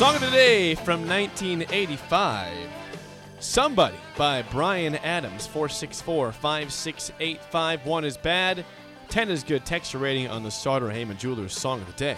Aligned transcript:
Song 0.00 0.14
of 0.14 0.22
the 0.22 0.30
day 0.30 0.74
from 0.76 1.06
1985. 1.06 2.48
Somebody 3.38 3.98
by 4.16 4.40
Bryan 4.40 4.94
Adams. 4.94 5.46
464 5.46 6.32
568 6.32 7.84
1 7.84 8.04
is 8.06 8.16
bad. 8.16 8.64
10 9.10 9.28
is 9.30 9.44
good. 9.44 9.66
Texture 9.66 9.98
rating 9.98 10.26
on 10.26 10.42
the 10.42 10.50
Sartor 10.50 10.88
Hamann 10.88 11.18
Jewelers 11.18 11.52
Song 11.52 11.82
of 11.82 11.86
the 11.86 11.92
Day. 11.92 12.16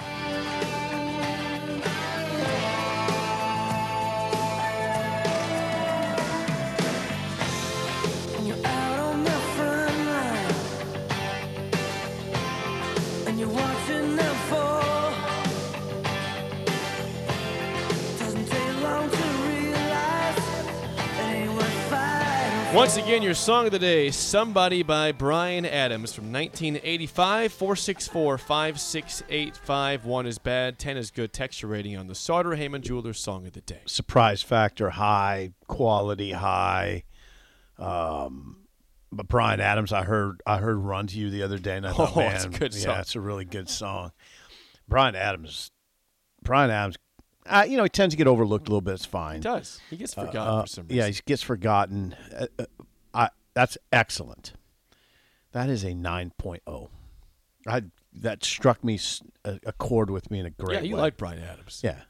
Once 22.83 22.97
again, 22.97 23.23
your 23.23 23.33
song 23.33 23.67
of 23.67 23.71
the 23.71 23.79
day, 23.79 24.11
Somebody 24.11 24.83
by 24.83 25.13
Bryan 25.13 25.65
Adams 25.65 26.13
from 26.13 26.33
1985. 26.33 27.53
464 27.53 28.39
568 28.39 30.05
1 30.05 30.27
is 30.27 30.39
bad. 30.39 30.81
10 30.81 30.97
is 30.97 31.13
good. 31.13 31.33
Texture 31.33 31.69
rating 31.69 31.97
on 31.97 32.09
the 32.09 32.17
Sartor 32.17 32.57
Hamann 32.57 32.83
Jewelers 32.83 33.21
Song 33.21 33.47
of 33.47 33.53
the 33.53 33.61
Day. 33.61 33.83
Surprise 33.87 34.43
factor 34.43 34.91
high, 34.91 35.53
quality 35.69 36.33
high. 36.33 37.05
Um, 37.79 38.67
but 39.13 39.29
Bryan 39.29 39.61
Adams, 39.61 39.93
I 39.93 40.03
heard 40.03 40.43
I 40.45 40.59
heard 40.59 40.79
"Run 40.79 41.07
to 41.07 41.17
You" 41.17 41.31
the 41.31 41.45
other 41.45 41.59
day, 41.59 41.77
and 41.77 41.87
I 41.87 41.93
thought, 41.93 42.11
Oh, 42.17 42.19
man, 42.19 42.35
it's 42.35 42.45
a 42.47 42.49
good 42.49 42.75
yeah, 42.75 42.81
song. 42.81 42.99
it's 42.99 43.15
a 43.15 43.21
really 43.21 43.45
good 43.45 43.69
song. 43.71 44.11
Bryan 44.89 45.15
Adams, 45.15 45.71
Bryan 46.43 46.73
Adams, 46.73 46.97
uh, 47.47 47.65
you 47.69 47.77
know, 47.77 47.83
he 47.85 47.89
tends 47.89 48.13
to 48.15 48.17
get 48.17 48.27
overlooked 48.27 48.69
a 48.69 48.71
little 48.71 48.81
bit. 48.81 48.95
It's 48.95 49.05
fine. 49.05 49.37
He 49.37 49.41
does. 49.43 49.81
He 49.91 49.97
gets 49.97 50.15
forgotten 50.15 50.41
Uh, 50.41 50.61
for 50.63 50.67
some 50.69 50.87
reason. 50.87 50.97
Yeah, 50.97 51.07
he 51.09 51.21
gets 51.27 51.43
forgotten. 51.43 52.15
Uh, 52.37 52.47
uh, 52.59 52.65
I, 53.15 53.29
that's 53.55 53.77
excellent. 53.93 54.53
That 55.53 55.69
is 55.69 55.85
a 55.85 55.93
9.0. 55.93 56.89
I 57.67 57.83
that 58.15 58.45
struck 58.45 58.83
me 58.85 58.99
a 59.45 59.73
chord 59.73 60.11
with 60.11 60.31
me 60.31 60.39
in 60.41 60.47
a 60.47 60.51
great 60.51 60.69
way. 60.69 60.75
yeah, 60.83 60.89
you 60.89 60.97
way. 60.97 61.01
like 61.03 61.17
Bryan 61.17 61.43
Adams. 61.43 61.81
yeah. 61.83 62.03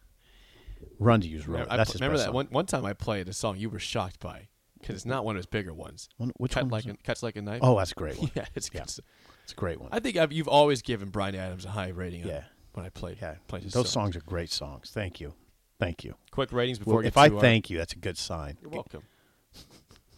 Run 0.98 1.20
to 1.20 1.28
use 1.28 1.46
road. 1.46 1.66
I 1.70 1.76
That's 1.76 1.92
his 1.92 2.00
remember 2.00 2.18
that 2.18 2.32
one 2.32 2.46
one 2.50 2.66
time 2.66 2.84
I 2.84 2.92
played 2.92 3.28
a 3.28 3.32
song 3.32 3.56
you 3.56 3.70
were 3.70 3.78
shocked 3.78 4.18
by 4.20 4.48
because 4.80 4.96
it's 4.96 5.06
not 5.06 5.24
one 5.24 5.36
of 5.36 5.38
his 5.38 5.46
bigger 5.46 5.72
ones. 5.72 6.08
One- 6.16 6.32
which 6.38 6.52
Cut 6.54 6.64
one 6.64 6.70
like 6.70 6.86
a, 6.86 6.96
cuts 7.04 7.22
like 7.22 7.36
a 7.36 7.42
knife. 7.42 7.60
Oh, 7.62 7.78
that's 7.78 7.92
a 7.92 7.94
great 7.94 8.18
one. 8.20 8.30
yeah, 8.34 8.46
it's. 8.54 8.70
Yeah. 8.72 8.82
It's 8.82 9.52
a 9.52 9.54
great 9.56 9.80
one. 9.80 9.88
I 9.92 9.98
think 10.00 10.16
I've, 10.16 10.32
you've 10.32 10.48
always 10.48 10.82
given 10.82 11.10
Bryan 11.10 11.34
Adams 11.34 11.64
a 11.64 11.70
high 11.70 11.88
rating. 11.88 12.22
on- 12.24 12.28
Yeah. 12.28 12.44
When 12.74 12.84
I 12.86 12.88
played. 12.90 13.18
yeah, 13.20 13.36
played 13.48 13.64
those 13.64 13.90
songs 13.90 14.16
are 14.16 14.20
great 14.20 14.50
songs. 14.50 14.90
Thank 14.92 15.20
you, 15.20 15.34
thank 15.78 16.04
you. 16.04 16.14
Quick 16.30 16.52
ratings 16.52 16.78
before 16.78 16.94
Well, 16.94 16.98
we 16.98 17.04
get 17.04 17.08
if 17.08 17.16
I 17.18 17.28
our- 17.28 17.40
thank 17.40 17.70
you, 17.70 17.78
that's 17.78 17.92
a 17.92 17.98
good 17.98 18.16
sign. 18.18 18.58
you're 18.60 18.70
welcome. 18.70 19.02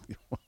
All 0.30 0.38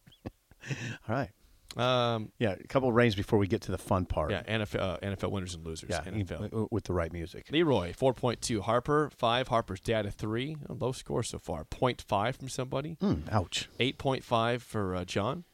right. 1.09 1.31
Um, 1.77 2.33
Yeah, 2.39 2.53
a 2.53 2.67
couple 2.69 2.89
of 2.89 2.95
rains 2.95 3.15
before 3.15 3.39
we 3.39 3.47
get 3.47 3.61
to 3.63 3.71
the 3.71 3.79
fun 3.79 4.07
part. 4.07 4.31
yeah, 4.31 4.43
NFL, 4.45 4.81
uh, 4.81 4.97
NFL 4.99 5.31
winners 5.31 5.55
and 5.55 5.65
losers. 5.65 5.91
yeah, 5.91 6.01
NFL. 6.03 6.69
with 6.71 6.85
the 6.85 6.95
right 6.95 7.13
music. 7.13 7.47
Leroy, 7.53 7.93
4.2. 7.93 8.61
Harper, 8.63 9.11
5. 9.15 9.49
Harper's 9.49 9.81
dad, 9.81 10.07
a 10.07 10.11
3. 10.11 10.57
A 10.69 10.73
low 10.73 10.93
score 10.93 11.23
so 11.23 11.39
far. 11.39 11.65
0.5 11.67 12.35
from 12.37 12.49
somebody. 12.49 12.97
Mm, 13.03 13.31
ouch. 13.31 13.69
8.5 13.79 14.63
for 14.63 14.97
uh, 14.97 15.05
John. 15.05 15.45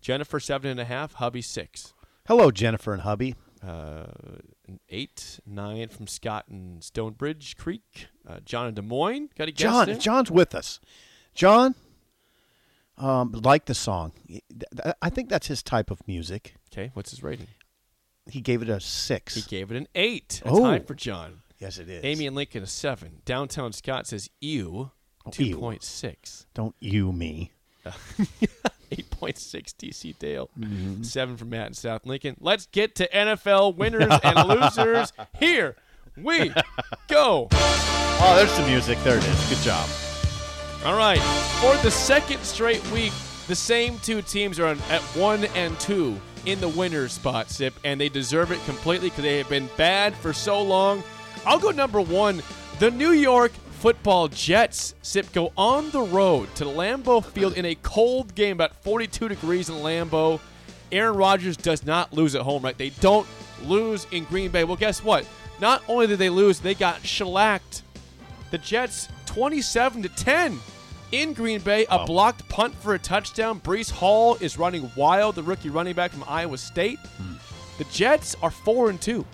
Jennifer, 0.00 0.40
7.5. 0.40 1.12
Hubby, 1.14 1.40
6. 1.42 1.94
Hello, 2.26 2.50
Jennifer 2.50 2.92
and 2.92 3.02
hubby. 3.02 3.36
Uh, 3.62 4.06
an 4.66 4.80
8. 4.88 5.40
9 5.46 5.88
from 5.88 6.06
Scott 6.06 6.46
and 6.48 6.82
Stonebridge 6.82 7.56
Creek. 7.56 8.06
Uh, 8.26 8.40
John 8.44 8.68
in 8.68 8.74
Des 8.74 8.82
Moines. 8.82 9.28
Got 9.36 9.48
a 9.48 9.52
guess 9.52 9.62
John, 9.62 9.86
there? 9.86 9.96
John's 9.96 10.30
with 10.30 10.54
us. 10.54 10.80
John, 11.34 11.74
um, 12.98 13.32
like 13.32 13.66
the 13.66 13.74
song. 13.74 14.12
I 15.02 15.10
think 15.10 15.28
that's 15.28 15.46
his 15.46 15.62
type 15.62 15.90
of 15.90 16.06
music. 16.08 16.54
Okay, 16.72 16.90
what's 16.94 17.10
his 17.10 17.22
rating? 17.22 17.46
He 18.30 18.40
gave 18.40 18.62
it 18.62 18.68
a 18.68 18.80
six. 18.80 19.34
He 19.34 19.42
gave 19.42 19.70
it 19.70 19.76
an 19.76 19.88
8. 19.94 20.40
That's 20.44 20.56
Oh. 20.58 20.64
high 20.64 20.78
for 20.80 20.94
John. 20.94 21.42
yes, 21.58 21.78
it 21.78 21.88
is. 21.88 22.04
Amy 22.04 22.26
and 22.26 22.36
Lincoln, 22.36 22.62
a 22.62 22.66
7. 22.66 23.22
Downtown 23.24 23.72
Scott 23.72 24.06
says 24.06 24.28
ew. 24.40 24.90
Oh, 25.26 25.30
2.6. 25.30 26.46
don't 26.54 26.74
you 26.80 27.12
me. 27.12 27.52
8.6 29.20 29.74
DC 29.74 30.18
Dale. 30.18 30.50
Mm-hmm. 30.58 31.02
Seven 31.02 31.36
from 31.36 31.50
Matt 31.50 31.68
in 31.68 31.74
South 31.74 32.06
Lincoln. 32.06 32.36
Let's 32.40 32.66
get 32.66 32.94
to 32.96 33.08
NFL 33.08 33.76
winners 33.76 34.12
and 34.22 34.48
losers. 34.48 35.12
Here 35.38 35.76
we 36.16 36.52
go. 37.08 37.48
Oh, 37.52 38.34
there's 38.36 38.56
the 38.58 38.66
music. 38.66 38.98
There 39.02 39.16
it 39.16 39.26
is. 39.26 39.48
Good 39.48 39.58
job. 39.64 39.88
All 40.84 40.96
right. 40.96 41.20
For 41.60 41.76
the 41.82 41.90
second 41.90 42.42
straight 42.42 42.86
week, 42.90 43.12
the 43.48 43.54
same 43.54 43.98
two 43.98 44.22
teams 44.22 44.58
are 44.58 44.66
on, 44.66 44.78
at 44.90 45.02
one 45.16 45.44
and 45.56 45.78
two 45.80 46.18
in 46.46 46.60
the 46.60 46.68
winner's 46.68 47.12
spot, 47.12 47.50
Sip, 47.50 47.74
and 47.84 48.00
they 48.00 48.08
deserve 48.08 48.50
it 48.50 48.64
completely 48.64 49.10
because 49.10 49.24
they 49.24 49.38
have 49.38 49.48
been 49.48 49.68
bad 49.76 50.14
for 50.14 50.32
so 50.32 50.62
long. 50.62 51.02
I'll 51.44 51.58
go 51.58 51.70
number 51.70 52.00
one. 52.00 52.42
The 52.78 52.90
New 52.90 53.10
York 53.10 53.52
Football 53.80 54.28
Jets, 54.28 54.94
Sip, 55.00 55.32
go 55.32 55.54
on 55.56 55.88
the 55.88 56.02
road 56.02 56.54
to 56.56 56.66
Lambeau 56.66 57.24
Field 57.24 57.54
in 57.54 57.64
a 57.64 57.74
cold 57.76 58.34
game, 58.34 58.58
about 58.58 58.76
42 58.84 59.30
degrees 59.30 59.70
in 59.70 59.76
Lambeau. 59.76 60.38
Aaron 60.92 61.16
Rodgers 61.16 61.56
does 61.56 61.86
not 61.86 62.12
lose 62.12 62.34
at 62.34 62.42
home, 62.42 62.62
right? 62.62 62.76
They 62.76 62.90
don't 62.90 63.26
lose 63.62 64.06
in 64.12 64.24
Green 64.24 64.50
Bay. 64.50 64.64
Well, 64.64 64.76
guess 64.76 65.02
what? 65.02 65.26
Not 65.62 65.82
only 65.88 66.06
did 66.06 66.18
they 66.18 66.28
lose, 66.28 66.60
they 66.60 66.74
got 66.74 67.02
shellacked 67.06 67.82
the 68.50 68.58
Jets 68.58 69.08
27 69.24 70.02
to 70.02 70.10
10 70.10 70.60
in 71.12 71.32
Green 71.32 71.62
Bay. 71.62 71.86
A 71.88 72.04
blocked 72.04 72.46
punt 72.50 72.74
for 72.74 72.92
a 72.92 72.98
touchdown. 72.98 73.60
Breece 73.60 73.90
Hall 73.90 74.36
is 74.42 74.58
running 74.58 74.92
wild, 74.94 75.36
the 75.36 75.42
rookie 75.42 75.70
running 75.70 75.94
back 75.94 76.10
from 76.10 76.24
Iowa 76.28 76.58
State. 76.58 76.98
Hmm. 77.16 77.36
The 77.78 77.84
Jets 77.84 78.36
are 78.42 78.50
4 78.50 78.90
and 78.90 79.00
2 79.00 79.24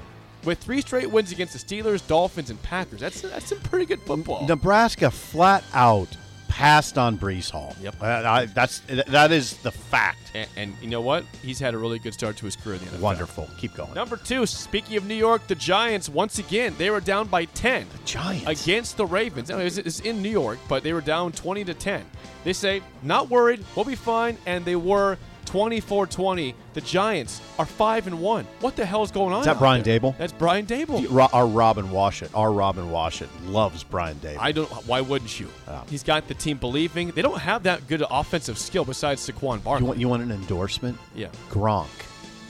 with 0.47 0.59
three 0.59 0.81
straight 0.81 1.11
wins 1.11 1.33
against 1.33 1.53
the 1.53 1.59
Steelers, 1.59 2.07
Dolphins, 2.07 2.51
and 2.51 2.63
Packers. 2.63 3.01
That's 3.01 3.21
that's 3.21 3.47
some 3.47 3.61
pretty 3.61 3.85
good 3.85 4.01
football. 4.03 4.47
Nebraska 4.47 5.11
flat 5.11 5.65
out 5.75 6.09
passed 6.57 6.97
on 6.97 7.19
Breece 7.19 7.51
Hall. 7.51 7.77
Yep. 7.83 7.97
Uh, 8.01 8.07
I, 8.07 8.47
that's 8.47 8.81
that 9.09 9.31
is 9.31 9.59
the 9.59 9.71
fact. 9.71 10.31
And, 10.35 10.49
and 10.57 10.75
you 10.81 10.89
know 10.89 11.03
what? 11.03 11.25
He's 11.43 11.59
had 11.59 11.75
a 11.75 11.79
really 11.79 11.99
good 11.99 12.15
start 12.15 12.39
to 12.39 12.47
his 12.47 12.57
career 12.57 12.77
in 12.77 12.85
the 12.85 12.91
NFL. 12.93 13.01
Wonderful. 13.01 13.51
Keep 13.59 13.75
going. 13.75 13.93
Number 13.93 14.17
two, 14.17 14.47
speaking 14.47 14.97
of 14.97 15.05
New 15.05 15.15
York, 15.15 15.47
the 15.49 15.55
Giants, 15.55 16.09
once 16.09 16.39
again, 16.39 16.75
they 16.79 16.89
were 16.89 17.01
down 17.01 17.29
by 17.29 17.45
10 17.45 17.87
Giants. 18.07 18.63
against 18.63 18.97
the 18.97 19.05
Ravens. 19.05 19.51
Now, 19.51 19.59
it's, 19.59 19.77
it's 19.77 20.01
in 20.01 20.23
New 20.23 20.31
York, 20.31 20.59
but 20.67 20.83
they 20.83 20.95
were 20.95 21.03
down 21.03 21.33
20 21.33 21.65
to 21.65 21.75
10. 21.75 22.05
They 22.45 22.55
say, 22.55 22.83
not 23.03 23.29
worried, 23.29 23.63
we'll 23.75 23.85
be 23.85 23.95
fine, 23.95 24.39
and 24.47 24.65
they 24.65 24.77
were 24.77 25.19
24-20. 25.47 26.55
The 26.75 26.81
Giants 26.81 27.41
are 27.59 27.67
five 27.67 28.07
and 28.07 28.21
one. 28.21 28.47
What 28.61 28.77
the 28.77 28.85
hell 28.85 29.03
is 29.03 29.11
going 29.11 29.33
on? 29.33 29.41
Is 29.41 29.47
that 29.47 29.59
Brian 29.59 29.83
there? 29.83 29.99
Daboll? 30.01 30.17
That's 30.19 30.33
Brian 30.33 30.67
Daboll. 30.67 31.07
Ro- 31.11 31.29
Our 31.33 31.47
Robin 31.47 31.87
Washut, 31.89 32.29
our 32.35 32.53
Robin 32.53 32.87
Washut 32.89 33.29
loves 33.47 33.83
Brian 33.85 34.17
Daboll. 34.19 34.39
I 34.41 34.53
don't. 34.53 34.69
Why 34.87 35.01
wouldn't 35.01 35.39
you? 35.41 35.49
He's 35.89 36.03
got 36.03 36.29
the 36.29 36.35
team 36.35 36.59
believing. 36.59 37.11
They 37.13 37.23
don't 37.23 37.39
have 37.41 37.63
that 37.65 37.87
good 37.89 38.05
offensive 38.11 38.59
skill 38.59 38.85
besides 38.85 39.29
Saquon 39.29 39.63
Barkley. 39.63 39.83
you 39.83 39.87
want 39.87 39.99
you 40.01 40.09
want 40.09 40.23
an 40.23 40.33
endorsement? 40.33 40.99
yeah. 41.15 41.29
Gronk. 41.51 41.87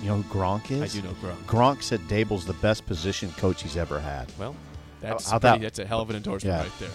You 0.02 0.08
know 0.08 0.20
who 0.22 0.38
Gronk 0.38 0.70
is? 0.70 0.82
I 0.82 1.00
do 1.00 1.06
know 1.06 1.14
Gronk. 1.22 1.37
Gronk 1.46 1.82
said 1.82 2.00
Daboll's 2.00 2.44
the 2.44 2.52
best 2.54 2.84
position 2.84 3.31
coach 3.38 3.62
he's 3.62 3.76
ever 3.78 3.99
had. 3.99 4.31
Well, 4.38 4.54
that's 5.00 5.31
pretty- 5.31 5.42
that- 5.42 5.60
that's 5.62 5.78
a 5.78 5.87
hell 5.87 6.00
of 6.02 6.10
an 6.10 6.16
endorsement 6.16 6.54
Yeah. 6.54 6.62
right 6.62 6.72
there. 6.78 6.90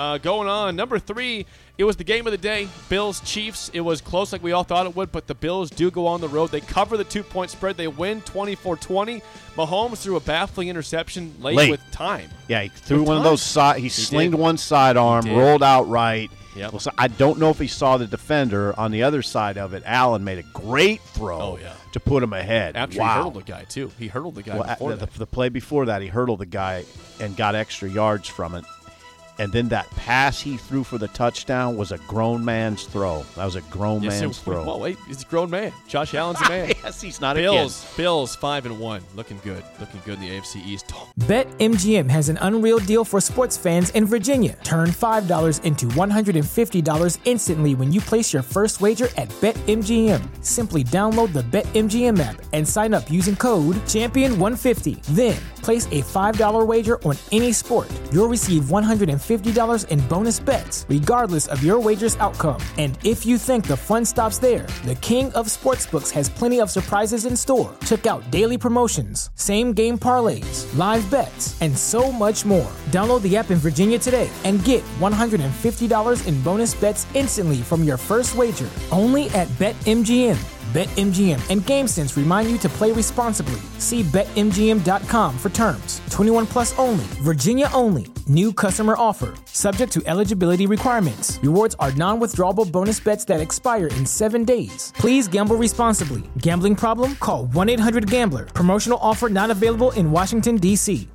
Uh, 0.00 0.16
going 0.16 0.48
on, 0.48 0.74
number 0.76 0.98
three, 0.98 1.44
it 1.76 1.84
was 1.84 1.94
the 1.96 2.04
game 2.04 2.26
of 2.26 2.30
the 2.30 2.38
day. 2.38 2.66
Bills 2.88 3.20
Chiefs. 3.20 3.70
It 3.74 3.80
was 3.82 4.00
close 4.00 4.32
like 4.32 4.42
we 4.42 4.52
all 4.52 4.64
thought 4.64 4.86
it 4.86 4.96
would, 4.96 5.12
but 5.12 5.26
the 5.26 5.34
Bills 5.34 5.68
do 5.68 5.90
go 5.90 6.06
on 6.06 6.22
the 6.22 6.28
road. 6.28 6.50
They 6.50 6.62
cover 6.62 6.96
the 6.96 7.04
two 7.04 7.22
point 7.22 7.50
spread. 7.50 7.76
They 7.76 7.86
win 7.86 8.22
24 8.22 8.78
20. 8.78 9.22
Mahomes 9.56 9.98
threw 9.98 10.16
a 10.16 10.20
baffling 10.20 10.68
interception 10.68 11.34
late, 11.40 11.54
Late. 11.56 11.70
with 11.70 11.82
time. 11.92 12.30
Yeah, 12.48 12.62
he 12.62 12.68
threw 12.70 13.00
With 13.00 13.08
one 13.08 13.16
of 13.18 13.24
those 13.24 13.42
side. 13.42 13.76
He, 13.76 13.82
He 13.84 13.88
slinged 13.90 14.32
did. 14.32 14.40
one 14.40 14.56
sidearm, 14.56 15.26
rolled 15.26 15.62
out 15.62 15.86
right. 15.86 16.30
Yep. 16.56 16.72
Well, 16.72 16.80
so 16.80 16.90
I 16.96 17.08
don't 17.08 17.38
know 17.38 17.50
if 17.50 17.58
he 17.58 17.66
saw 17.68 17.98
the 17.98 18.06
defender 18.06 18.74
on 18.80 18.90
the 18.92 19.02
other 19.02 19.20
side 19.20 19.58
of 19.58 19.74
it. 19.74 19.82
Allen 19.84 20.24
made 20.24 20.38
a 20.38 20.42
great 20.54 21.00
throw 21.02 21.38
Oh, 21.40 21.58
yeah. 21.60 21.74
to 21.92 22.00
put 22.00 22.22
him 22.22 22.32
ahead. 22.32 22.74
After 22.74 22.98
wow. 22.98 23.06
he 23.08 23.16
hurdled 23.18 23.34
the 23.34 23.42
guy, 23.52 23.64
too. 23.64 23.92
He 23.98 24.08
hurdled 24.08 24.34
the 24.34 24.42
guy 24.42 24.56
Well, 24.56 24.96
that. 24.96 24.98
the, 25.12 25.18
the 25.18 25.26
play 25.26 25.48
before 25.50 25.84
that, 25.86 26.00
he 26.02 26.08
hurdled 26.08 26.40
the 26.40 26.46
guy 26.46 26.84
and 27.20 27.36
got 27.36 27.54
extra 27.54 27.88
yards 27.88 28.26
from 28.28 28.54
it. 28.56 28.64
And 29.40 29.50
then 29.50 29.68
that 29.70 29.88
pass 29.92 30.38
he 30.38 30.58
threw 30.58 30.84
for 30.84 30.98
the 30.98 31.08
touchdown 31.08 31.74
was 31.78 31.92
a 31.92 31.98
grown 32.06 32.44
man's 32.44 32.84
throw. 32.84 33.24
That 33.36 33.46
was 33.46 33.56
a 33.56 33.62
grown 33.62 34.02
Yes, 34.02 34.20
man's 34.20 34.36
it- 34.36 34.42
throw. 34.42 34.64
Well, 34.66 34.78
wait, 34.78 34.98
he's 35.08 35.22
a 35.22 35.26
grown 35.26 35.48
man. 35.48 35.72
Josh 35.88 36.12
Allen's 36.14 36.42
a 36.42 36.48
man. 36.50 36.68
yes, 36.84 37.00
he's 37.00 37.22
not 37.22 37.38
a 37.38 37.40
Bills, 37.40 37.86
Bills, 37.96 38.36
five 38.36 38.66
and 38.66 38.78
one, 38.78 39.02
looking 39.16 39.40
good, 39.42 39.64
looking 39.80 40.02
good 40.04 40.16
in 40.16 40.20
the 40.20 40.28
AFC 40.38 40.62
East. 40.66 40.92
BetMGM 41.20 42.10
has 42.10 42.28
an 42.28 42.36
unreal 42.42 42.80
deal 42.80 43.02
for 43.02 43.18
sports 43.18 43.56
fans 43.56 43.88
in 43.90 44.04
Virginia. 44.04 44.58
Turn 44.62 44.90
$5 44.90 45.64
into 45.64 45.86
$150 45.86 47.18
instantly 47.24 47.74
when 47.74 47.90
you 47.92 48.00
place 48.02 48.32
your 48.34 48.42
first 48.42 48.80
wager 48.82 49.08
at 49.16 49.28
BetMGM. 49.40 50.44
Simply 50.44 50.84
download 50.84 51.32
the 51.32 51.42
BetMGM 51.44 52.20
app 52.20 52.40
and 52.52 52.68
sign 52.68 52.92
up 52.92 53.10
using 53.10 53.36
code 53.36 53.76
Champion150. 53.86 55.02
Then, 55.06 55.36
place 55.62 55.86
a 55.86 56.02
$5 56.02 56.66
wager 56.66 57.02
on 57.04 57.16
any 57.32 57.52
sport. 57.52 57.90
You'll 58.12 58.28
receive 58.28 58.64
$150 59.30 59.88
in 59.88 60.00
bonus 60.08 60.40
bets, 60.40 60.86
regardless 60.88 61.46
of 61.46 61.62
your 61.62 61.78
wager's 61.78 62.16
outcome. 62.16 62.60
And 62.78 62.98
if 63.04 63.24
you 63.24 63.38
think 63.38 63.66
the 63.66 63.76
fun 63.76 64.04
stops 64.04 64.38
there, 64.38 64.66
the 64.84 64.96
King 64.96 65.32
of 65.32 65.46
Sportsbooks 65.46 66.10
has 66.12 66.28
plenty 66.28 66.60
of 66.60 66.70
surprises 66.70 67.26
in 67.26 67.36
store. 67.36 67.72
Check 67.86 68.06
out 68.06 68.28
daily 68.30 68.58
promotions, 68.58 69.30
same 69.34 69.72
game 69.72 69.98
parlays, 69.98 70.66
live 70.76 71.08
bets, 71.10 71.60
and 71.60 71.76
so 71.76 72.10
much 72.10 72.44
more. 72.44 72.72
Download 72.86 73.22
the 73.22 73.36
app 73.36 73.50
in 73.50 73.58
Virginia 73.58 73.98
today 73.98 74.30
and 74.44 74.64
get 74.64 74.82
$150 75.00 76.26
in 76.26 76.42
bonus 76.42 76.74
bets 76.74 77.06
instantly 77.14 77.58
from 77.58 77.84
your 77.84 77.96
first 77.96 78.34
wager. 78.34 78.68
Only 78.90 79.28
at 79.30 79.48
BetMGM. 79.58 80.59
BetMGM 80.70 81.50
and 81.50 81.62
GameSense 81.62 82.16
remind 82.16 82.48
you 82.48 82.56
to 82.58 82.68
play 82.68 82.92
responsibly. 82.92 83.58
See 83.78 84.04
BetMGM.com 84.04 85.36
for 85.36 85.48
terms. 85.48 86.00
21 86.10 86.46
plus 86.46 86.78
only, 86.78 87.02
Virginia 87.24 87.68
only. 87.74 88.06
New 88.28 88.52
customer 88.52 88.94
offer. 88.96 89.34
Subject 89.46 89.92
to 89.92 90.00
eligibility 90.06 90.68
requirements. 90.68 91.40
Rewards 91.42 91.74
are 91.80 91.90
non 91.96 92.20
withdrawable 92.20 92.70
bonus 92.70 93.00
bets 93.00 93.24
that 93.24 93.40
expire 93.40 93.88
in 93.88 94.06
seven 94.06 94.44
days. 94.44 94.92
Please 94.94 95.26
gamble 95.26 95.56
responsibly. 95.56 96.22
Gambling 96.38 96.76
problem? 96.76 97.16
Call 97.16 97.46
1 97.46 97.68
800 97.68 98.08
Gambler. 98.08 98.44
Promotional 98.44 99.00
offer 99.02 99.28
not 99.28 99.50
available 99.50 99.90
in 99.92 100.12
Washington, 100.12 100.54
D.C. 100.54 101.08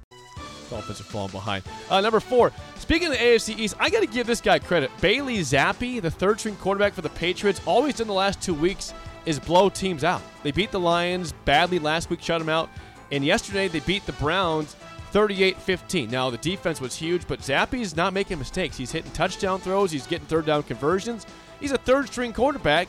Dolphins 0.69 0.99
are 0.99 1.03
falling 1.03 1.31
behind. 1.31 1.63
Uh, 1.89 2.01
number 2.01 2.19
four. 2.19 2.51
Speaking 2.77 3.07
of 3.07 3.13
the 3.13 3.19
AFC 3.19 3.57
East, 3.57 3.75
I 3.79 3.89
got 3.89 4.01
to 4.01 4.07
give 4.07 4.27
this 4.27 4.41
guy 4.41 4.59
credit. 4.59 4.91
Bailey 4.99 5.37
Zappe, 5.37 6.01
the 6.01 6.11
third 6.11 6.41
string 6.41 6.57
quarterback 6.57 6.93
for 6.93 7.01
the 7.01 7.09
Patriots, 7.09 7.61
always 7.65 8.01
in 8.01 8.07
the 8.07 8.13
last 8.13 8.41
two 8.41 8.53
weeks 8.53 8.93
is 9.25 9.39
blow 9.39 9.69
teams 9.69 10.03
out. 10.03 10.21
They 10.43 10.51
beat 10.51 10.71
the 10.71 10.79
Lions 10.79 11.33
badly 11.45 11.79
last 11.79 12.09
week, 12.09 12.21
shut 12.21 12.39
them 12.39 12.49
out, 12.49 12.69
and 13.11 13.23
yesterday 13.25 13.67
they 13.67 13.79
beat 13.81 14.05
the 14.05 14.13
Browns 14.13 14.75
38-15. 15.13 16.09
Now 16.09 16.29
the 16.29 16.37
defense 16.37 16.81
was 16.81 16.95
huge, 16.95 17.27
but 17.27 17.39
Zappe's 17.39 17.95
not 17.95 18.13
making 18.13 18.37
mistakes. 18.37 18.77
He's 18.77 18.91
hitting 18.91 19.11
touchdown 19.11 19.59
throws. 19.59 19.91
He's 19.91 20.07
getting 20.07 20.27
third 20.27 20.45
down 20.45 20.63
conversions. 20.63 21.25
He's 21.59 21.71
a 21.71 21.77
third 21.77 22.07
string 22.07 22.33
quarterback, 22.33 22.87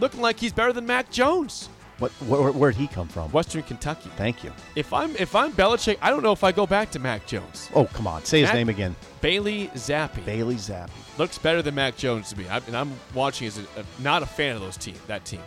looking 0.00 0.20
like 0.20 0.38
he's 0.38 0.52
better 0.52 0.72
than 0.72 0.86
Mac 0.86 1.10
Jones, 1.10 1.68
What, 1.98 2.10
where, 2.26 2.50
where'd 2.52 2.74
he 2.76 2.86
come 2.88 3.06
from? 3.08 3.30
Western 3.30 3.62
Kentucky. 3.62 4.10
Thank 4.16 4.42
you. 4.44 4.52
If 4.74 4.92
I'm 4.92 5.14
if 5.16 5.34
I'm 5.36 5.52
Belichick, 5.52 5.98
I 6.02 6.10
don't 6.10 6.22
know 6.22 6.32
if 6.32 6.42
I 6.44 6.50
go 6.52 6.66
back 6.66 6.90
to 6.92 6.98
Mac 6.98 7.26
Jones. 7.26 7.68
Oh, 7.74 7.84
come 7.86 8.06
on. 8.08 8.24
Say 8.24 8.40
his 8.40 8.52
name 8.52 8.68
again. 8.68 8.94
Bailey 9.20 9.68
Zappe. 9.74 10.24
Bailey 10.24 10.56
Zappe. 10.56 10.90
looks 11.16 11.38
better 11.38 11.62
than 11.62 11.74
Mac 11.76 11.96
Jones 11.96 12.30
to 12.30 12.38
me. 12.38 12.48
I, 12.48 12.58
and 12.66 12.76
I'm 12.76 12.92
watching 13.14 13.46
as 13.46 13.58
a, 13.58 13.62
a- 13.80 14.02
not 14.02 14.22
a 14.22 14.26
fan 14.26 14.54
of 14.56 14.62
those 14.62 14.76
team. 14.76 14.94
That 15.06 15.24
team, 15.24 15.40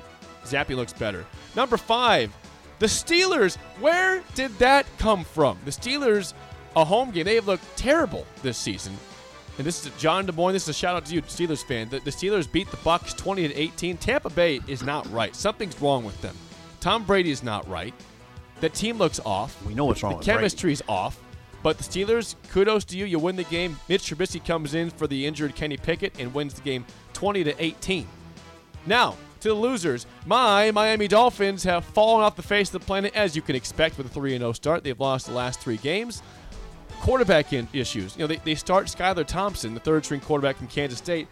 Zappe 0.46 0.76
looks 0.76 0.94
better. 0.94 1.26
Number 1.56 1.78
five, 1.78 2.34
the 2.80 2.86
Steelers. 2.88 3.58
Where 3.80 4.24
did 4.36 4.58
that 4.60 4.86
come 4.98 5.24
from? 5.24 5.60
The 5.66 5.72
Steelers, 5.72 6.34
a 6.76 6.84
home 6.86 7.12
game. 7.12 7.26
They 7.26 7.36
have 7.36 7.48
looked 7.48 7.78
terrible 7.78 8.26
this 8.42 8.58
season. 8.58 8.94
And 9.58 9.68
this 9.68 9.86
is 9.86 9.92
John 10.00 10.26
DeBoyne. 10.26 10.54
This 10.54 10.64
is 10.64 10.70
a 10.70 10.74
shout 10.74 10.96
out 10.96 11.06
to 11.06 11.14
you, 11.14 11.22
Steelers 11.24 11.64
fan. 11.64 11.90
The, 11.90 12.00
the 12.00 12.10
Steelers 12.10 12.52
beat 12.52 12.72
the 12.72 12.78
Bucks 12.78 13.14
20 13.14 13.50
to 13.50 13.56
18. 13.56 13.98
Tampa 13.98 14.30
Bay 14.30 14.62
is 14.68 14.82
not 14.82 15.12
right. 15.12 15.36
Something's 15.36 15.80
wrong 15.82 16.04
with 16.04 16.20
them. 16.22 16.36
Tom 16.80 17.04
Brady 17.04 17.30
is 17.32 17.44
not 17.44 17.68
right. 17.68 17.94
The 18.62 18.70
team 18.70 18.98
looks 18.98 19.20
off. 19.26 19.64
We 19.66 19.74
know 19.76 19.86
what's 19.86 20.02
wrong 20.02 20.14
The 20.14 20.18
Brady. 20.26 20.32
chemistry's 20.32 20.82
off. 20.88 21.20
But 21.64 21.78
the 21.78 21.84
Steelers, 21.84 22.36
kudos 22.50 22.86
to 22.86 22.98
you. 22.98 23.06
You 23.06 23.20
win 23.20 23.36
the 23.36 23.44
game. 23.44 23.78
Mitch 23.88 24.04
Trubisky 24.10 24.44
comes 24.44 24.74
in 24.74 24.90
for 24.90 25.06
the 25.06 25.28
injured 25.28 25.54
Kenny 25.56 25.78
Pickett 25.78 26.20
and 26.20 26.34
wins 26.34 26.56
the 26.56 26.62
game 26.62 26.86
20 27.14 27.44
to 27.44 27.64
18. 27.64 28.08
Now, 28.88 29.16
to 29.42 29.50
the 29.50 29.56
losers. 29.56 30.06
My 30.26 30.72
Miami 30.72 31.08
Dolphins 31.08 31.64
have 31.64 31.84
fallen 31.84 32.24
off 32.24 32.36
the 32.36 32.42
face 32.42 32.74
of 32.74 32.82
the 32.82 32.86
planet 32.86 33.16
as 33.16 33.36
you 33.36 33.42
can 33.42 33.56
expect 33.56 33.98
with 33.98 34.08
a 34.08 34.10
3 34.10 34.38
0 34.38 34.52
start. 34.54 34.84
They've 34.84 35.00
lost 35.00 35.28
the 35.28 35.34
last 35.34 35.60
three 35.60 35.78
games. 35.78 36.24
Quarterback 37.02 37.52
issues. 37.52 38.16
You 38.16 38.22
know, 38.22 38.28
they, 38.28 38.38
they 38.38 38.56
start 38.56 38.86
Skylar 38.86 39.26
Thompson, 39.26 39.74
the 39.74 39.80
third 39.80 40.06
string 40.06 40.22
quarterback 40.22 40.58
from 40.58 40.68
Kansas 40.68 41.00
State. 41.00 41.28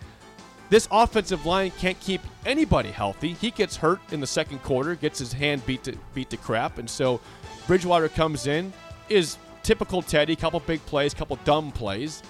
This 0.70 0.88
offensive 0.92 1.46
line 1.46 1.72
can't 1.80 2.00
keep 2.00 2.22
anybody 2.46 2.90
healthy. 2.90 3.34
He 3.34 3.50
gets 3.50 3.76
hurt 3.76 4.00
in 4.12 4.20
the 4.20 4.28
second 4.28 4.62
quarter, 4.62 4.96
gets 4.96 5.18
his 5.18 5.34
hand 5.34 5.66
beat 5.66 5.84
to 5.84 5.96
beat 6.14 6.30
to 6.30 6.38
crap, 6.38 6.78
and 6.78 6.88
so 6.90 7.20
Bridgewater 7.66 8.10
comes 8.10 8.46
in, 8.46 8.72
is 9.10 9.38
typical 9.64 10.02
Teddy, 10.02 10.36
couple 10.36 10.60
big 10.60 10.84
plays, 10.86 11.14
couple 11.14 11.38
dumb 11.44 11.72
plays. 11.72 12.22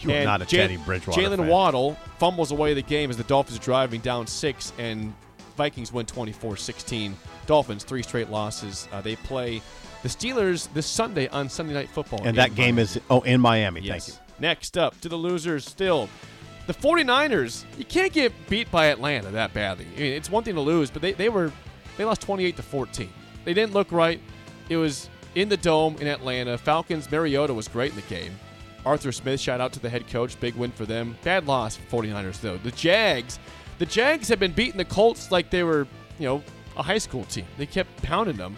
You 0.00 0.10
are 0.10 0.14
And 0.14 0.24
not 0.24 0.42
a 0.42 0.46
Jal- 0.46 0.62
Teddy 0.68 0.76
Bridgewater 0.76 1.20
Jalen. 1.20 1.48
Waddle 1.48 1.94
fumbles 2.18 2.50
away 2.50 2.74
the 2.74 2.82
game 2.82 3.10
as 3.10 3.16
the 3.16 3.24
Dolphins 3.24 3.58
are 3.58 3.62
driving 3.62 4.00
down 4.00 4.26
six, 4.26 4.72
and 4.78 5.14
Vikings 5.56 5.92
win 5.92 6.06
24-16. 6.06 7.12
Dolphins 7.46 7.84
three 7.84 8.02
straight 8.02 8.30
losses. 8.30 8.88
Uh, 8.92 9.00
they 9.00 9.16
play 9.16 9.60
the 10.02 10.08
Steelers 10.08 10.72
this 10.74 10.86
Sunday 10.86 11.28
on 11.28 11.48
Sunday 11.48 11.74
Night 11.74 11.88
Football. 11.88 12.22
And 12.24 12.36
that 12.38 12.54
game 12.54 12.76
Miami. 12.76 12.82
is 12.82 13.00
oh 13.10 13.20
in 13.20 13.40
Miami. 13.40 13.80
Yes. 13.80 14.06
Thank 14.08 14.18
you. 14.18 14.22
Next 14.40 14.78
up 14.78 15.00
to 15.02 15.08
the 15.08 15.16
losers 15.16 15.64
still. 15.64 16.08
The 16.66 16.74
49ers, 16.74 17.64
you 17.76 17.84
can't 17.84 18.12
get 18.12 18.32
beat 18.48 18.70
by 18.70 18.86
Atlanta 18.86 19.30
that 19.30 19.52
badly. 19.52 19.86
I 19.96 20.00
mean, 20.00 20.12
it's 20.12 20.30
one 20.30 20.44
thing 20.44 20.54
to 20.54 20.60
lose, 20.60 20.90
but 20.90 21.02
they, 21.02 21.12
they 21.12 21.28
were 21.28 21.52
they 21.96 22.04
lost 22.04 22.22
28 22.22 22.56
to 22.56 22.62
14. 22.62 23.08
They 23.44 23.54
didn't 23.54 23.72
look 23.72 23.90
right. 23.92 24.20
It 24.68 24.76
was 24.76 25.10
in 25.34 25.48
the 25.48 25.56
dome 25.56 25.96
in 26.00 26.06
Atlanta. 26.06 26.56
Falcons 26.56 27.10
Mariota 27.10 27.52
was 27.52 27.68
great 27.68 27.90
in 27.90 27.96
the 27.96 28.02
game. 28.02 28.32
Arthur 28.84 29.12
Smith, 29.12 29.40
shout 29.40 29.60
out 29.60 29.72
to 29.72 29.80
the 29.80 29.88
head 29.88 30.08
coach, 30.08 30.38
big 30.40 30.54
win 30.54 30.72
for 30.72 30.86
them. 30.86 31.16
Bad 31.22 31.46
loss 31.46 31.76
for 31.76 32.02
49ers 32.02 32.40
though. 32.40 32.56
The 32.58 32.72
Jags, 32.72 33.38
the 33.78 33.86
Jags 33.86 34.28
have 34.28 34.40
been 34.40 34.52
beating 34.52 34.76
the 34.76 34.84
Colts 34.84 35.30
like 35.30 35.50
they 35.50 35.62
were, 35.62 35.86
you 36.18 36.26
know, 36.26 36.42
a 36.76 36.82
high 36.82 36.98
school 36.98 37.24
team. 37.24 37.46
They 37.58 37.66
kept 37.66 38.02
pounding 38.02 38.36
them. 38.36 38.56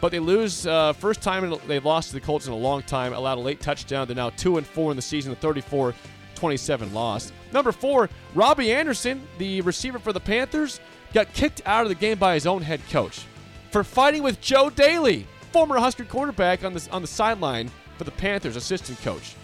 But 0.00 0.12
they 0.12 0.18
lose 0.18 0.66
uh, 0.66 0.92
first 0.92 1.22
time 1.22 1.58
they've 1.66 1.84
lost 1.84 2.08
to 2.08 2.14
the 2.14 2.20
Colts 2.20 2.46
in 2.46 2.52
a 2.52 2.56
long 2.56 2.82
time. 2.82 3.12
Allowed 3.12 3.38
a 3.38 3.40
late 3.40 3.60
touchdown. 3.60 4.06
They're 4.06 4.14
now 4.14 4.30
two 4.30 4.58
and 4.58 4.66
four 4.66 4.90
in 4.90 4.96
the 4.96 5.02
season. 5.02 5.32
A 5.32 5.36
34-27 5.36 6.92
loss. 6.92 7.32
Number 7.52 7.72
four, 7.72 8.10
Robbie 8.34 8.72
Anderson, 8.72 9.26
the 9.38 9.62
receiver 9.62 9.98
for 9.98 10.12
the 10.12 10.20
Panthers, 10.20 10.80
got 11.14 11.32
kicked 11.32 11.62
out 11.64 11.82
of 11.82 11.88
the 11.88 11.94
game 11.94 12.18
by 12.18 12.34
his 12.34 12.46
own 12.46 12.60
head 12.60 12.80
coach 12.90 13.24
for 13.70 13.82
fighting 13.82 14.22
with 14.22 14.40
Joe 14.40 14.70
Dailey, 14.70 15.24
former 15.52 15.78
Husker 15.78 16.04
quarterback 16.04 16.64
on 16.64 16.74
the 16.74 16.88
on 16.92 17.02
the 17.02 17.08
sideline 17.08 17.70
for 17.96 18.04
the 18.04 18.10
Panthers, 18.10 18.56
assistant 18.56 18.98
coach. 19.00 19.34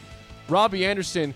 Robbie 0.49 0.85
Anderson 0.85 1.35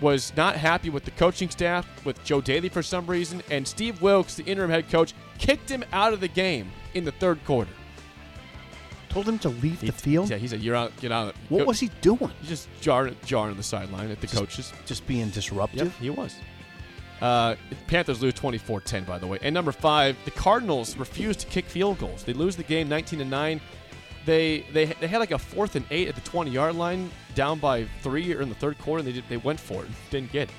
was 0.00 0.32
not 0.36 0.56
happy 0.56 0.90
with 0.90 1.04
the 1.04 1.10
coaching 1.12 1.48
staff, 1.48 1.86
with 2.04 2.22
Joe 2.24 2.40
Dailey 2.40 2.70
for 2.70 2.82
some 2.82 3.06
reason, 3.06 3.42
and 3.50 3.66
Steve 3.66 4.02
Wilks, 4.02 4.34
the 4.34 4.44
interim 4.44 4.70
head 4.70 4.90
coach, 4.90 5.14
kicked 5.38 5.70
him 5.70 5.84
out 5.92 6.12
of 6.12 6.20
the 6.20 6.28
game 6.28 6.70
in 6.94 7.04
the 7.04 7.12
third 7.12 7.42
quarter. 7.44 7.70
Told 9.08 9.26
him 9.26 9.38
to 9.38 9.48
leave 9.48 9.80
the 9.80 9.92
field. 9.92 10.28
Yeah, 10.28 10.36
he 10.36 10.46
said, 10.46 10.60
"You're 10.60 10.76
out. 10.76 10.94
Get 11.00 11.10
out." 11.10 11.34
What 11.48 11.60
Go- 11.60 11.64
was 11.64 11.80
he 11.80 11.90
doing? 12.02 12.30
He's 12.40 12.50
just 12.50 12.68
jarring, 12.82 13.16
jarring 13.24 13.52
on 13.52 13.56
the 13.56 13.62
sideline 13.62 14.10
at 14.10 14.20
the 14.20 14.26
coaches. 14.26 14.72
Just 14.84 15.06
being 15.06 15.30
disruptive. 15.30 15.86
Yep, 15.86 15.92
he 15.98 16.10
was. 16.10 16.34
Uh, 17.22 17.54
Panthers 17.86 18.20
lose 18.20 18.34
24-10, 18.34 19.06
by 19.06 19.18
the 19.18 19.26
way. 19.26 19.38
And 19.40 19.54
number 19.54 19.72
five, 19.72 20.16
the 20.26 20.30
Cardinals 20.32 20.98
refuse 20.98 21.34
to 21.38 21.46
kick 21.46 21.64
field 21.64 21.98
goals. 21.98 22.24
They 22.24 22.34
lose 22.34 22.56
the 22.56 22.62
game 22.62 22.90
19 22.90 23.20
to 23.20 23.24
nine. 23.24 23.62
They 24.26 24.66
they 24.72 24.86
they 24.86 25.06
had 25.06 25.18
like 25.18 25.30
a 25.30 25.38
fourth 25.38 25.76
and 25.76 25.86
eight 25.90 26.08
at 26.08 26.16
the 26.16 26.20
20 26.22 26.50
yard 26.50 26.74
line, 26.74 27.10
down 27.34 27.58
by 27.60 27.84
three 28.02 28.34
or 28.34 28.42
in 28.42 28.48
the 28.48 28.54
third 28.56 28.76
quarter, 28.78 28.98
and 28.98 29.08
they 29.08 29.12
did, 29.12 29.24
they 29.28 29.36
went 29.36 29.58
for 29.60 29.84
it, 29.84 29.88
didn't 30.10 30.32
get 30.32 30.48
it. 30.48 30.54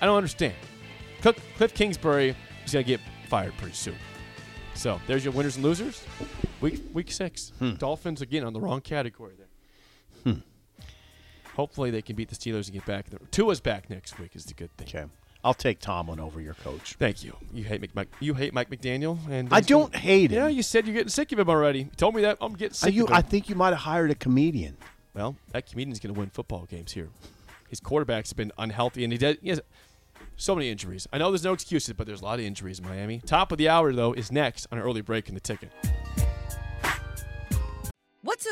I 0.00 0.06
don't 0.06 0.16
understand. 0.16 0.54
Cook, 1.22 1.36
Cliff 1.56 1.72
Kingsbury 1.72 2.34
is 2.64 2.72
gonna 2.72 2.82
get 2.82 3.00
fired 3.28 3.56
pretty 3.58 3.74
soon. 3.74 3.96
So 4.74 5.00
there's 5.06 5.24
your 5.24 5.32
winners 5.32 5.56
and 5.56 5.64
losers. 5.64 6.04
Week 6.60 6.82
week 6.92 7.12
six. 7.12 7.52
Hmm. 7.58 7.74
Dolphins 7.74 8.22
again 8.22 8.44
on 8.44 8.52
the 8.52 8.60
wrong 8.60 8.80
category 8.80 9.34
there. 9.38 10.34
Hmm. 10.34 10.40
Hopefully 11.54 11.90
they 11.90 12.02
can 12.02 12.16
beat 12.16 12.28
the 12.28 12.36
Steelers 12.36 12.64
and 12.64 12.72
get 12.72 12.86
back. 12.86 13.06
Tua's 13.30 13.60
back 13.60 13.88
next 13.88 14.18
week 14.18 14.34
is 14.34 14.46
the 14.46 14.54
good 14.54 14.76
thing. 14.76 14.88
Okay. 14.88 15.12
I'll 15.42 15.54
take 15.54 15.80
Tomlin 15.80 16.20
over 16.20 16.40
your 16.40 16.54
coach. 16.54 16.96
Thank 16.98 17.24
you. 17.24 17.34
You 17.52 17.64
hate 17.64 17.94
Mike. 17.94 18.08
You 18.20 18.34
hate 18.34 18.52
Mike 18.52 18.68
McDaniel, 18.68 19.18
and 19.30 19.48
I 19.52 19.60
don't 19.60 19.94
hate 19.94 20.30
him. 20.30 20.38
Yeah, 20.38 20.48
you 20.48 20.62
said 20.62 20.86
you're 20.86 20.94
getting 20.94 21.08
sick 21.08 21.32
of 21.32 21.38
him 21.38 21.48
already. 21.48 21.80
You 21.80 21.90
told 21.96 22.14
me 22.14 22.22
that. 22.22 22.38
I'm 22.40 22.54
getting 22.54 22.74
sick 22.74 22.94
you, 22.94 23.04
of 23.04 23.10
him. 23.10 23.16
I 23.16 23.22
think 23.22 23.48
you 23.48 23.54
might 23.54 23.70
have 23.70 23.78
hired 23.78 24.10
a 24.10 24.14
comedian. 24.14 24.76
well, 25.14 25.36
that 25.52 25.66
comedian's 25.66 25.98
going 25.98 26.14
to 26.14 26.18
win 26.18 26.30
football 26.30 26.66
games 26.66 26.92
here. 26.92 27.08
His 27.68 27.80
quarterbacks 27.80 28.28
have 28.28 28.36
been 28.36 28.52
unhealthy, 28.58 29.04
and 29.04 29.12
he, 29.12 29.18
did, 29.18 29.38
he 29.40 29.48
has 29.48 29.60
so 30.36 30.54
many 30.54 30.70
injuries. 30.70 31.06
I 31.12 31.18
know 31.18 31.30
there's 31.30 31.44
no 31.44 31.52
excuses, 31.52 31.94
but 31.94 32.06
there's 32.06 32.20
a 32.20 32.24
lot 32.24 32.38
of 32.38 32.44
injuries 32.44 32.78
in 32.78 32.84
Miami. 32.86 33.20
Top 33.24 33.52
of 33.52 33.58
the 33.58 33.68
hour 33.68 33.92
though 33.92 34.12
is 34.12 34.32
next 34.32 34.66
on 34.72 34.78
an 34.78 34.84
early 34.84 35.00
break 35.02 35.28
in 35.28 35.34
the 35.34 35.40
ticket. 35.40 35.70